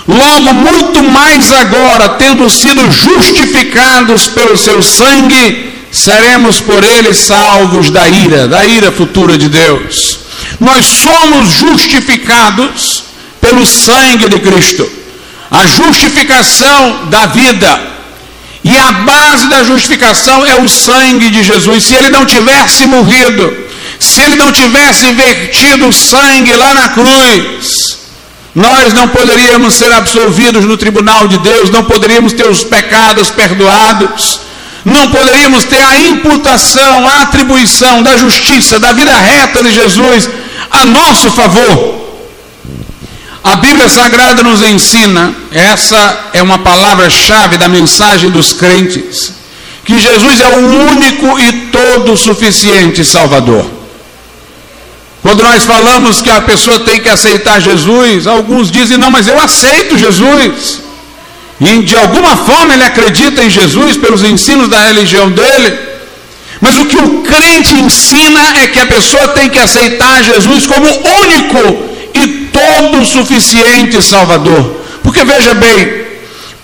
[0.08, 8.08] Logo, muito mais agora, tendo sido justificados pelo seu sangue, seremos por ele salvos da
[8.08, 10.20] ira, da ira futura de Deus.
[10.60, 13.04] Nós somos justificados
[13.42, 14.97] pelo sangue de Cristo.
[15.50, 17.98] A justificação da vida
[18.64, 21.86] e a base da justificação é o sangue de Jesus.
[21.86, 23.56] Se ele não tivesse morrido,
[24.00, 27.98] se ele não tivesse vertido sangue lá na cruz,
[28.54, 34.42] nós não poderíamos ser absolvidos no tribunal de Deus, não poderíamos ter os pecados perdoados,
[34.84, 40.30] não poderíamos ter a imputação, a atribuição da justiça, da vida reta de Jesus
[40.72, 42.08] a nosso favor.
[43.48, 49.32] A Bíblia Sagrada nos ensina, essa é uma palavra-chave da mensagem dos crentes,
[49.86, 53.66] que Jesus é o único e todo suficiente Salvador.
[55.22, 59.40] Quando nós falamos que a pessoa tem que aceitar Jesus, alguns dizem: não, mas eu
[59.40, 60.82] aceito Jesus.
[61.62, 65.80] E de alguma forma ele acredita em Jesus pelos ensinos da religião dele.
[66.60, 70.86] Mas o que o crente ensina é que a pessoa tem que aceitar Jesus como
[71.24, 71.88] único
[72.26, 74.82] todo suficiente Salvador.
[75.04, 76.08] Porque veja bem,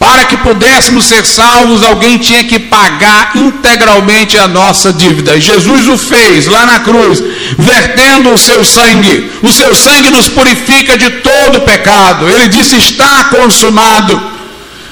[0.03, 5.35] para que pudéssemos ser salvos, alguém tinha que pagar integralmente a nossa dívida.
[5.37, 7.23] E Jesus o fez lá na cruz,
[7.57, 9.31] vertendo o seu sangue.
[9.41, 12.29] O seu sangue nos purifica de todo pecado.
[12.29, 14.21] Ele disse: está consumado.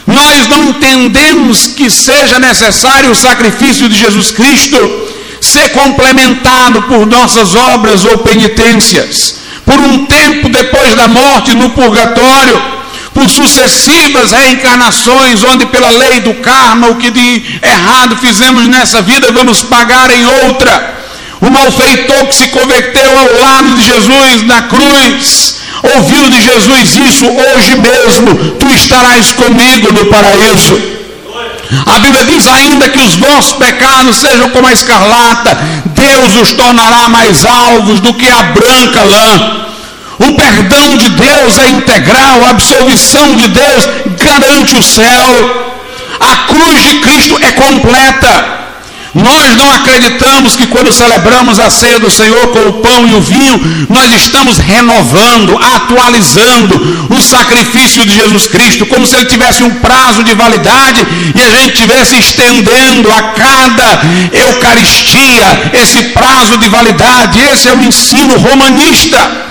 [0.08, 4.80] Nós não entendemos que seja necessário o sacrifício de Jesus Cristo
[5.42, 12.62] ser complementado por nossas obras ou penitências por um tempo depois da morte no purgatório,
[13.14, 19.32] por sucessivas reencarnações, onde pela lei do karma, o que de errado fizemos nessa vida,
[19.32, 21.00] vamos pagar em outra.
[21.42, 25.56] O malfeitor que se converteu ao lado de Jesus na cruz,
[25.96, 31.01] ouviu de Jesus isso hoje mesmo, tu estarás comigo no paraíso.
[31.86, 37.08] A Bíblia diz ainda que os vossos pecados sejam como a escarlata, Deus os tornará
[37.10, 39.68] mais alvos do que a branca lã.
[40.20, 43.88] O perdão de Deus é integral, a absolvição de Deus
[44.20, 45.72] garante o céu.
[46.20, 48.61] A cruz de Cristo é completa.
[49.14, 53.22] Nós não acreditamos que quando celebramos a ceia do Senhor com o pão e o
[53.22, 59.76] vinho, nós estamos renovando, atualizando o sacrifício de Jesus Cristo, como se ele tivesse um
[59.76, 67.40] prazo de validade e a gente estivesse estendendo a cada Eucaristia esse prazo de validade.
[67.40, 69.51] Esse é o ensino romanista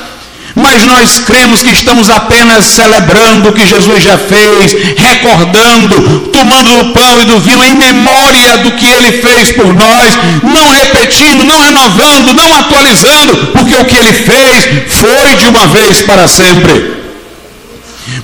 [0.54, 6.92] mas nós cremos que estamos apenas celebrando o que Jesus já fez, recordando, tomando do
[6.92, 11.60] pão e do vinho em memória do que ele fez por nós, não repetindo, não
[11.60, 17.00] renovando, não atualizando, porque o que ele fez foi de uma vez para sempre.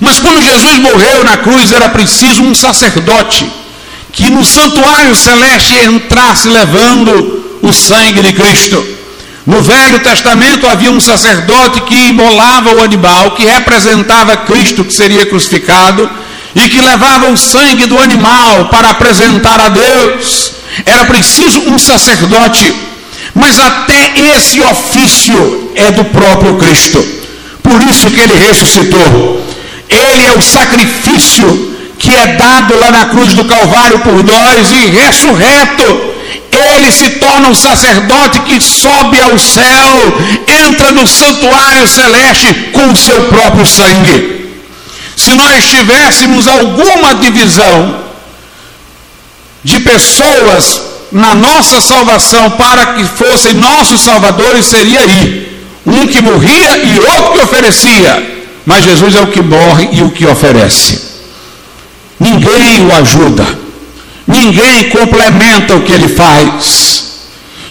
[0.01, 3.49] Mas quando Jesus morreu na cruz, era preciso um sacerdote
[4.11, 8.96] que no santuário celeste entrasse levando o sangue de Cristo.
[9.47, 15.25] No Velho Testamento havia um sacerdote que imolava o animal, que representava Cristo que seria
[15.25, 16.09] crucificado,
[16.53, 20.51] e que levava o sangue do animal para apresentar a Deus.
[20.85, 22.75] Era preciso um sacerdote,
[23.33, 27.01] mas até esse ofício é do próprio Cristo.
[27.63, 29.47] Por isso que ele ressuscitou.
[29.87, 34.89] Ele é o sacrifício que é dado lá na cruz do Calvário por nós e
[34.89, 36.06] ressurreto
[36.77, 40.21] ele se torna um sacerdote que sobe ao céu,
[40.65, 44.37] entra no santuário celeste com o seu próprio sangue.
[45.15, 48.03] Se nós tivéssemos alguma divisão
[49.63, 55.47] de pessoas na nossa salvação para que fossem nossos salvadores, seria aí.
[55.85, 58.37] Um que morria e outro que oferecia.
[58.65, 61.01] Mas Jesus é o que morre e o que oferece.
[62.19, 63.66] Ninguém o ajuda.
[64.27, 67.05] Ninguém complementa o que ele faz.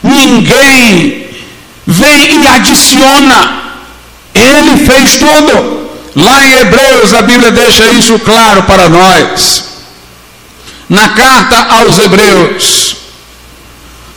[0.02, 1.28] ninguém
[1.86, 3.62] vem e adiciona.
[4.34, 5.86] Ele fez tudo.
[6.16, 9.64] Lá em Hebreus a Bíblia deixa isso claro para nós.
[10.88, 12.96] Na carta aos Hebreus,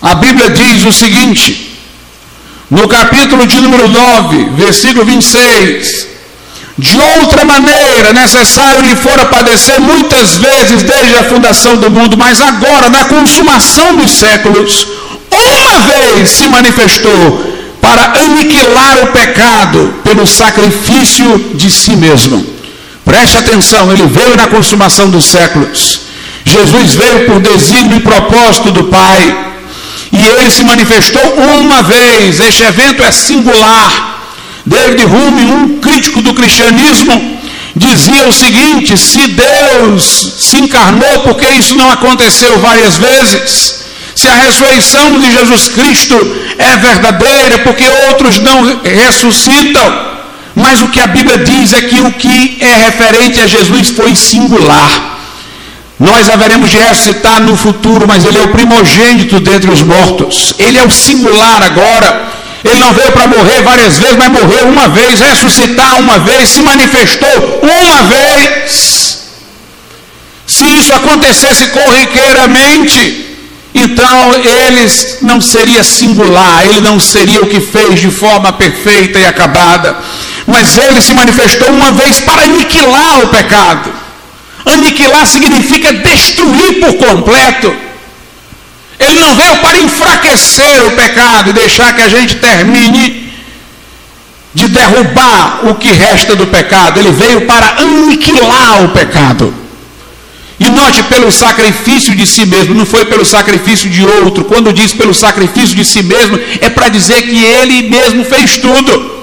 [0.01, 1.77] a Bíblia diz o seguinte:
[2.69, 6.07] no capítulo de número 9, versículo 26.
[6.79, 12.39] De outra maneira, necessário lhe fora padecer muitas vezes desde a fundação do mundo, mas
[12.39, 14.87] agora, na consumação dos séculos,
[15.29, 17.43] uma vez se manifestou
[17.81, 22.45] para aniquilar o pecado pelo sacrifício de si mesmo.
[23.03, 26.01] Preste atenção, ele veio na consumação dos séculos.
[26.45, 29.47] Jesus veio por desígnio e propósito do Pai
[30.13, 32.39] e ele se manifestou uma vez.
[32.39, 34.18] Este evento é singular.
[34.69, 37.39] David Hume, um crítico do cristianismo,
[37.75, 43.79] dizia o seguinte: se Deus se encarnou, porque isso não aconteceu várias vezes?
[44.15, 46.15] Se a ressurreição de Jesus Cristo
[46.57, 50.09] é verdadeira, porque outros não ressuscitam?
[50.55, 54.13] Mas o que a Bíblia diz é que o que é referente a Jesus foi
[54.15, 55.17] singular.
[55.97, 60.53] Nós haveremos de ressuscitar no futuro, mas ele é o primogênito dentre os mortos.
[60.59, 62.29] Ele é o singular agora.
[62.63, 66.61] Ele não veio para morrer várias vezes, mas morreu uma vez, ressuscitar uma vez, se
[66.61, 69.19] manifestou uma vez.
[70.45, 73.27] Se isso acontecesse corriqueiramente,
[73.73, 74.91] então ele
[75.21, 79.95] não seria singular, ele não seria o que fez de forma perfeita e acabada.
[80.45, 83.93] Mas ele se manifestou uma vez para aniquilar o pecado.
[84.65, 87.88] Aniquilar significa destruir por completo.
[88.99, 93.31] Ele não veio para enfraquecer o pecado e deixar que a gente termine
[94.53, 96.99] de derrubar o que resta do pecado.
[96.99, 99.53] Ele veio para aniquilar o pecado.
[100.59, 104.43] E note pelo sacrifício de si mesmo, não foi pelo sacrifício de outro.
[104.43, 109.19] Quando diz pelo sacrifício de si mesmo, é para dizer que ele mesmo fez tudo.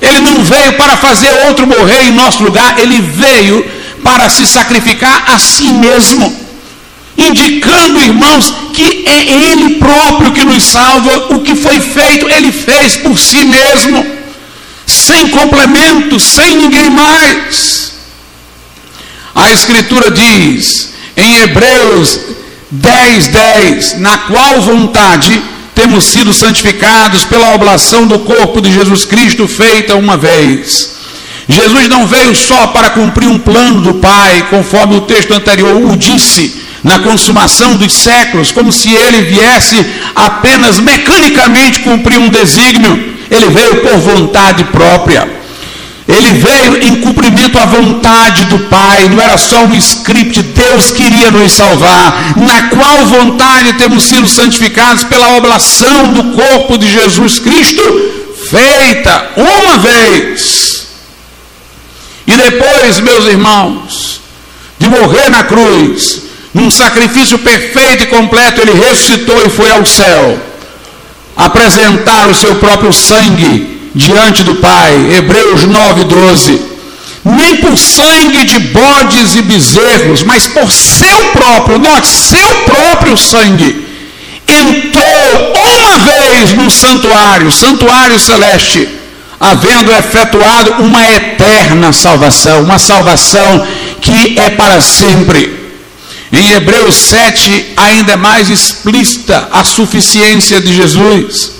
[0.00, 3.64] Ele não veio para fazer outro morrer em nosso lugar, ele veio
[4.04, 6.45] para se sacrificar a si mesmo,
[7.16, 12.96] indicando, irmãos, que é Ele próprio que nos salva, o que foi feito, Ele fez
[12.96, 14.06] por si mesmo,
[14.86, 17.94] sem complemento, sem ninguém mais.
[19.34, 22.20] A Escritura diz em Hebreus
[22.70, 25.42] 10, 10, na qual vontade
[25.74, 30.96] temos sido santificados pela oblação do corpo de Jesus Cristo feita uma vez
[31.48, 35.96] Jesus não veio só para cumprir um plano do Pai, conforme o texto anterior o
[35.96, 43.16] disse, na consumação dos séculos, como se ele viesse apenas mecanicamente cumprir um desígnio.
[43.30, 45.28] Ele veio por vontade própria.
[46.08, 51.32] Ele veio em cumprimento à vontade do Pai, não era só um script, Deus queria
[51.32, 57.82] nos salvar, na qual vontade temos sido santificados pela oblação do corpo de Jesus Cristo,
[58.48, 60.76] feita uma vez
[62.26, 64.20] e depois, meus irmãos,
[64.78, 66.22] de morrer na cruz,
[66.56, 70.38] num sacrifício perfeito e completo, ele ressuscitou e foi ao céu
[71.36, 75.16] apresentar o seu próprio sangue diante do Pai.
[75.18, 76.62] Hebreus 9, 12.
[77.26, 83.86] Nem por sangue de bodes e bezerros, mas por seu próprio, note, seu próprio sangue,
[84.48, 88.88] entrou uma vez no santuário, santuário celeste
[89.38, 93.66] havendo efetuado uma eterna salvação, uma salvação
[94.00, 95.65] que é para sempre.
[96.32, 101.52] Em Hebreus 7, ainda é mais explícita a suficiência de Jesus.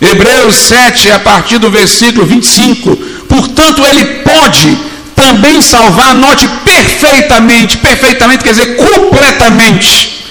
[0.00, 2.96] Hebreus 7, a partir do versículo 25:
[3.28, 4.78] Portanto, ele pode
[5.14, 10.22] também salvar, note perfeitamente, perfeitamente quer dizer completamente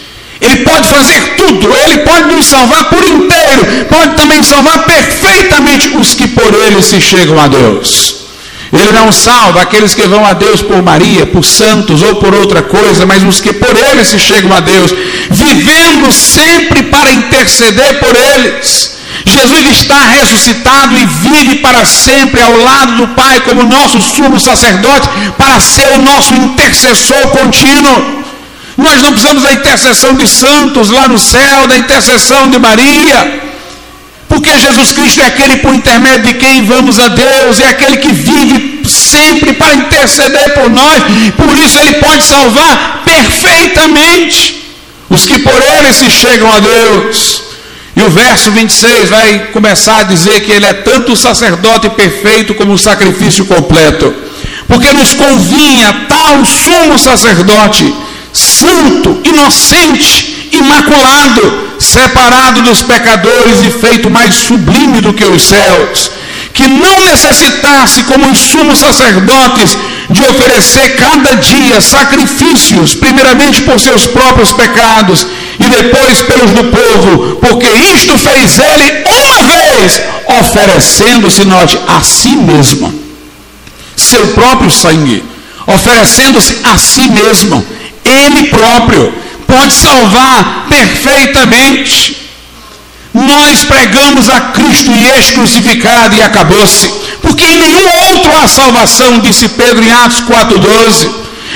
[0.41, 6.15] ele pode fazer tudo, Ele pode nos salvar por inteiro, pode também salvar perfeitamente os
[6.15, 8.20] que por Ele se chegam a Deus.
[8.73, 12.61] Ele não salva aqueles que vão a Deus por Maria, por santos ou por outra
[12.61, 14.93] coisa, mas os que por Ele se chegam a Deus,
[15.29, 18.91] vivendo sempre para interceder por eles.
[19.25, 25.09] Jesus está ressuscitado e vive para sempre ao lado do Pai como nosso sumo sacerdote,
[25.37, 28.23] para ser o nosso intercessor contínuo.
[28.77, 33.50] Nós não precisamos da intercessão de santos lá no céu, da intercessão de Maria.
[34.41, 38.11] Porque Jesus Cristo é aquele por intermédio de quem vamos a Deus, é aquele que
[38.11, 41.03] vive sempre para interceder por nós.
[41.37, 44.63] Por isso ele pode salvar perfeitamente
[45.11, 47.43] os que por ele se chegam a Deus.
[47.95, 52.55] E o verso 26 vai começar a dizer que ele é tanto o sacerdote perfeito
[52.55, 54.11] como o sacrifício completo.
[54.67, 57.93] Porque nos convinha tal sumo sacerdote
[58.33, 60.30] santo, inocente
[60.61, 66.11] imaculado, separado dos pecadores e feito mais sublime do que os céus,
[66.53, 69.77] que não necessitasse, como os sumos sacerdotes,
[70.09, 75.25] de oferecer cada dia sacrifícios, primeiramente por seus próprios pecados
[75.59, 80.01] e depois pelos do povo, porque isto fez ele uma vez,
[80.39, 82.93] oferecendo-se, note, a si mesmo,
[83.95, 85.23] seu próprio sangue,
[85.67, 87.65] oferecendo-se a si mesmo,
[88.03, 89.13] ele próprio,
[89.51, 92.17] pode salvar perfeitamente.
[93.13, 96.89] Nós pregamos a Cristo e crucificado e acabou-se.
[97.21, 101.11] Porque em nenhum outro há salvação, disse Pedro em Atos 4,12.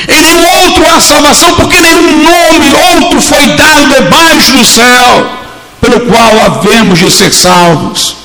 [0.10, 5.39] Em nenhum outro há salvação, porque nenhum nome outro foi dado debaixo do céu,
[5.80, 8.18] pelo qual havemos de ser salvos.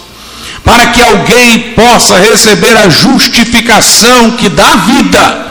[0.64, 5.49] Para que alguém possa receber a justificação que dá vida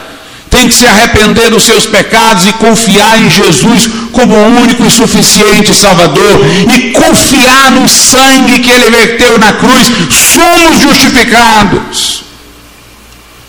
[0.49, 4.91] tem que se arrepender dos seus pecados e confiar em Jesus como o único e
[4.91, 6.41] suficiente Salvador
[6.75, 9.91] e confiar no sangue que ele verteu na cruz,
[10.33, 12.23] somos justificados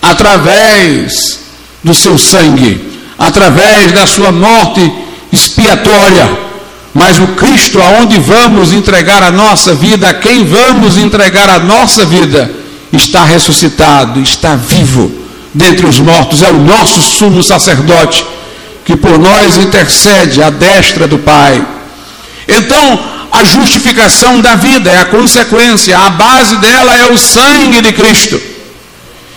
[0.03, 1.41] através
[1.83, 4.93] do seu sangue, através da sua morte
[5.33, 6.51] expiatória.
[6.93, 12.05] Mas o Cristo aonde vamos entregar a nossa vida, a quem vamos entregar a nossa
[12.05, 12.51] vida,
[12.93, 15.20] está ressuscitado, está vivo
[15.53, 18.25] dentre os mortos, é o nosso sumo sacerdote,
[18.85, 21.65] que por nós intercede à destra do Pai.
[22.49, 22.99] Então,
[23.33, 28.41] a justificação da vida é a consequência, a base dela é o sangue de Cristo.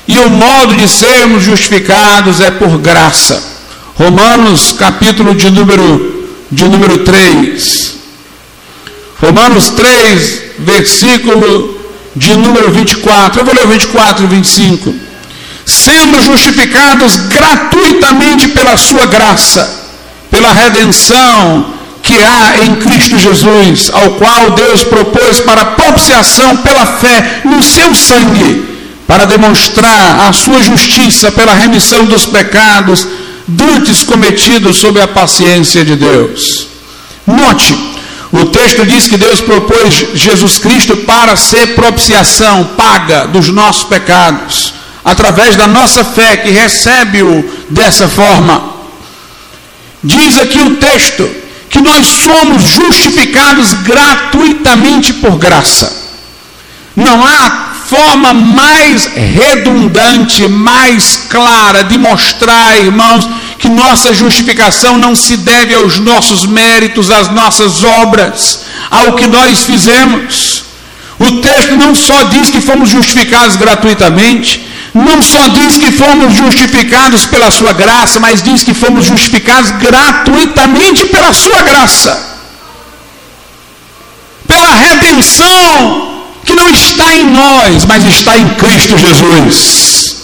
[0.08, 3.42] E o modo de sermos justificados é por graça.
[3.96, 7.94] Romanos capítulo de número, de número 3.
[9.22, 11.80] Romanos 3, versículo
[12.16, 13.40] de número 24.
[13.40, 15.13] Eu vou ler o 24 e 25
[15.66, 19.82] sendo justificados gratuitamente pela sua graça,
[20.30, 27.42] pela redenção que há em Cristo Jesus, ao qual Deus propôs para propiciação pela fé
[27.46, 28.66] no seu sangue,
[29.08, 33.08] para demonstrar a sua justiça pela remissão dos pecados
[33.48, 36.68] dantes cometidos sob a paciência de Deus.
[37.26, 37.74] Note,
[38.34, 44.74] o texto diz que Deus propôs Jesus Cristo para ser propiciação paga dos nossos pecados
[45.04, 48.74] através da nossa fé que recebe-o dessa forma.
[50.04, 51.30] Diz aqui o texto
[51.70, 56.04] que nós somos justificados gratuitamente por graça.
[56.96, 63.28] Não há forma mais redundante, mais clara de mostrar, irmãos,
[63.58, 69.64] que nossa justificação não se deve aos nossos méritos, às nossas obras, ao que nós
[69.64, 70.64] fizemos.
[71.20, 77.26] O texto não só diz que fomos justificados gratuitamente, não só diz que fomos justificados
[77.26, 82.32] pela sua graça, mas diz que fomos justificados gratuitamente pela sua graça.
[84.48, 86.14] Pela redenção
[86.46, 90.16] que não está em nós, mas está em Cristo Jesus.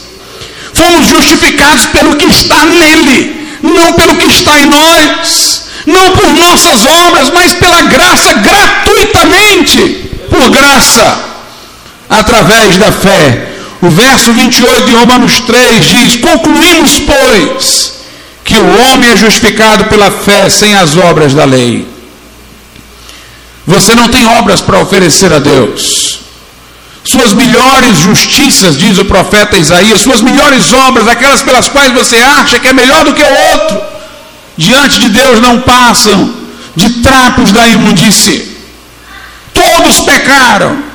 [0.74, 6.86] Fomos justificados pelo que está nele, não pelo que está em nós, não por nossas
[7.08, 11.26] obras, mas pela graça gratuitamente, por graça,
[12.08, 13.49] através da fé
[13.82, 17.94] o verso 28 de Romanos 3 diz: Concluímos, pois,
[18.44, 21.88] que o homem é justificado pela fé sem as obras da lei.
[23.66, 26.20] Você não tem obras para oferecer a Deus.
[27.04, 32.60] Suas melhores justiças, diz o profeta Isaías, suas melhores obras, aquelas pelas quais você acha
[32.60, 33.82] que é melhor do que o outro,
[34.58, 36.34] diante de Deus não passam
[36.76, 38.58] de trapos da imundície.
[39.54, 40.89] Todos pecaram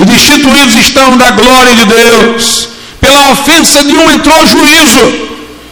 [0.00, 2.68] e destituídos estão da glória de Deus.
[3.00, 5.28] Pela ofensa de um entrou juízo,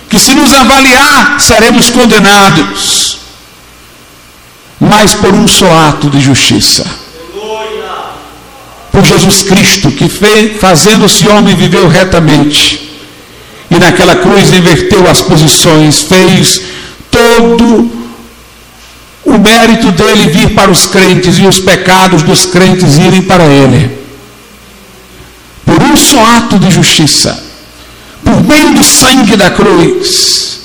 [0.08, 3.18] que se nos avaliar, seremos condenados.
[4.78, 6.84] Mas por um só ato de justiça.
[8.92, 10.08] Por Jesus Cristo, que
[10.58, 12.86] fazendo-se homem, viveu retamente.
[13.70, 16.62] E naquela cruz inverteu as posições, fez
[17.10, 17.90] todo
[19.24, 23.97] o mérito dele vir para os crentes e os pecados dos crentes irem para ele
[25.91, 27.43] um só ato de justiça,
[28.24, 30.61] por meio do sangue da cruz,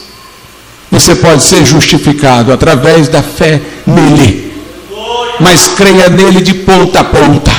[0.91, 4.53] você pode ser justificado através da fé nele.
[5.39, 7.51] Mas creia nele de ponta a ponta.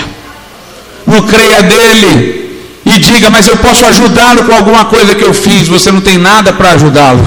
[1.06, 2.44] Não creia nele
[2.86, 5.68] e diga, mas eu posso ajudá-lo com alguma coisa que eu fiz.
[5.68, 7.26] Você não tem nada para ajudá-lo.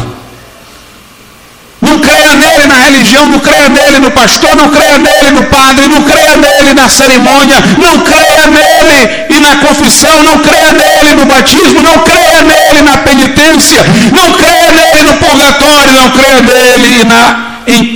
[1.82, 2.76] Não creia nele na
[3.08, 6.90] religião, não creia nele no pastor, não creia nele no padre, não creia nele na
[6.90, 12.82] cerimônia, não creia nele e na confissão, não creia nele no batismo, não creia nele
[12.82, 17.48] na penitência, não creia nele no purgatório, não creia nele na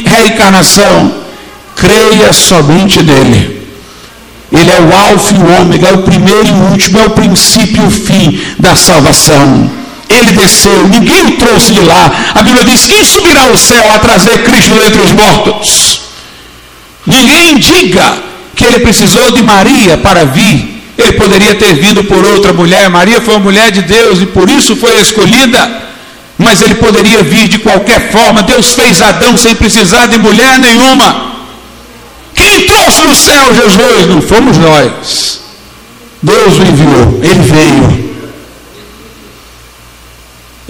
[0.06, 1.22] reencarnação.
[1.76, 3.60] creia somente nele.
[4.52, 7.10] Ele é o alfa e o ômega, é o primeiro e o último, é o
[7.12, 9.72] princípio e o fim da salvação.
[10.20, 12.12] Ele desceu, ninguém o trouxe de lá.
[12.36, 16.02] A Bíblia diz: quem subirá ao céu a trazer Cristo entre os mortos?
[17.06, 18.18] Ninguém diga
[18.56, 20.82] que ele precisou de Maria para vir.
[20.98, 22.90] Ele poderia ter vindo por outra mulher.
[22.90, 25.82] Maria foi uma mulher de Deus e por isso foi escolhida.
[26.38, 28.44] Mas ele poderia vir de qualquer forma.
[28.44, 31.32] Deus fez Adão sem precisar de mulher nenhuma.
[32.36, 34.08] Quem trouxe no céu Jesus?
[34.08, 35.42] Não fomos nós.
[36.22, 37.20] Deus o enviou.
[37.24, 38.11] Ele veio.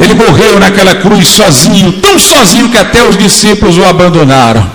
[0.01, 4.67] Ele morreu naquela cruz sozinho, tão sozinho que até os discípulos o abandonaram.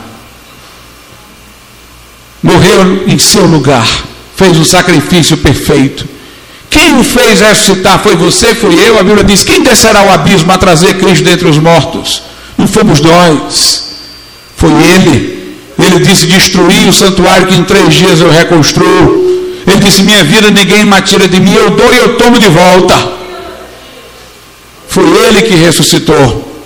[2.41, 3.89] Morreu em seu lugar,
[4.37, 6.09] fez um sacrifício perfeito.
[6.71, 9.01] Quem o fez ressuscitar foi você, foi eu.
[9.01, 12.23] A Bíblia diz: quem descerá ao abismo a trazer Cristo dentre os mortos?
[12.57, 13.97] Não fomos nós,
[14.57, 15.57] foi Ele.
[15.77, 19.27] Ele disse: destruí o santuário que em três dias eu reconstruo.
[19.67, 22.49] Ele disse: minha vida ninguém me tira de mim, eu dou e eu tomo de
[22.49, 23.17] volta.
[24.97, 26.57] Foi Ele que ressuscitou.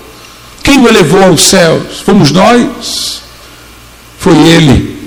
[0.62, 1.98] Quem o elevou aos céus?
[2.06, 3.22] Fomos nós.
[4.20, 5.00] Foi Ele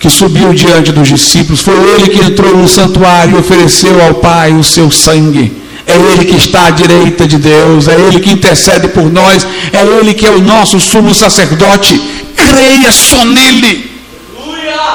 [0.00, 1.60] que subiu diante dos discípulos.
[1.60, 5.52] Foi Ele que entrou no santuário e ofereceu ao Pai o seu sangue.
[5.86, 9.82] É Ele que está à direita de Deus, é Ele que intercede por nós, é
[9.82, 12.00] Ele que é o nosso sumo sacerdote.
[12.34, 13.90] Creia só nele,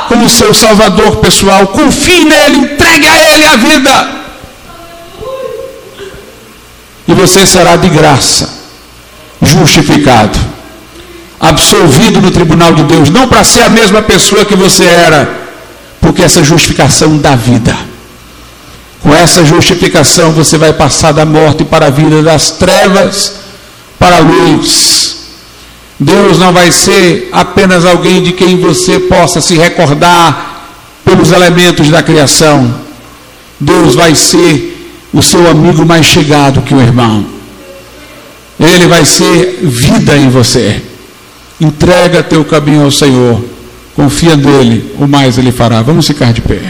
[0.08, 1.68] como seu Salvador pessoal.
[1.68, 4.19] Confie nele, entregue a Ele a vida
[7.10, 8.48] e você será de graça
[9.42, 10.38] justificado,
[11.40, 15.28] absolvido no tribunal de Deus, não para ser a mesma pessoa que você era,
[16.00, 17.76] porque essa justificação dá vida.
[19.02, 23.38] Com essa justificação você vai passar da morte para a vida, das trevas
[23.98, 25.16] para a luz.
[26.00, 30.68] Deus não vai ser apenas alguém de quem você possa se recordar
[31.04, 32.72] pelos elementos da criação.
[33.60, 34.69] Deus vai ser
[35.14, 37.26] o seu amigo mais chegado que o irmão.
[38.60, 40.82] Ele vai ser vida em você.
[41.60, 43.44] Entrega teu caminho ao Senhor.
[43.96, 45.82] Confia nele, o mais ele fará.
[45.82, 46.62] Vamos ficar de pé.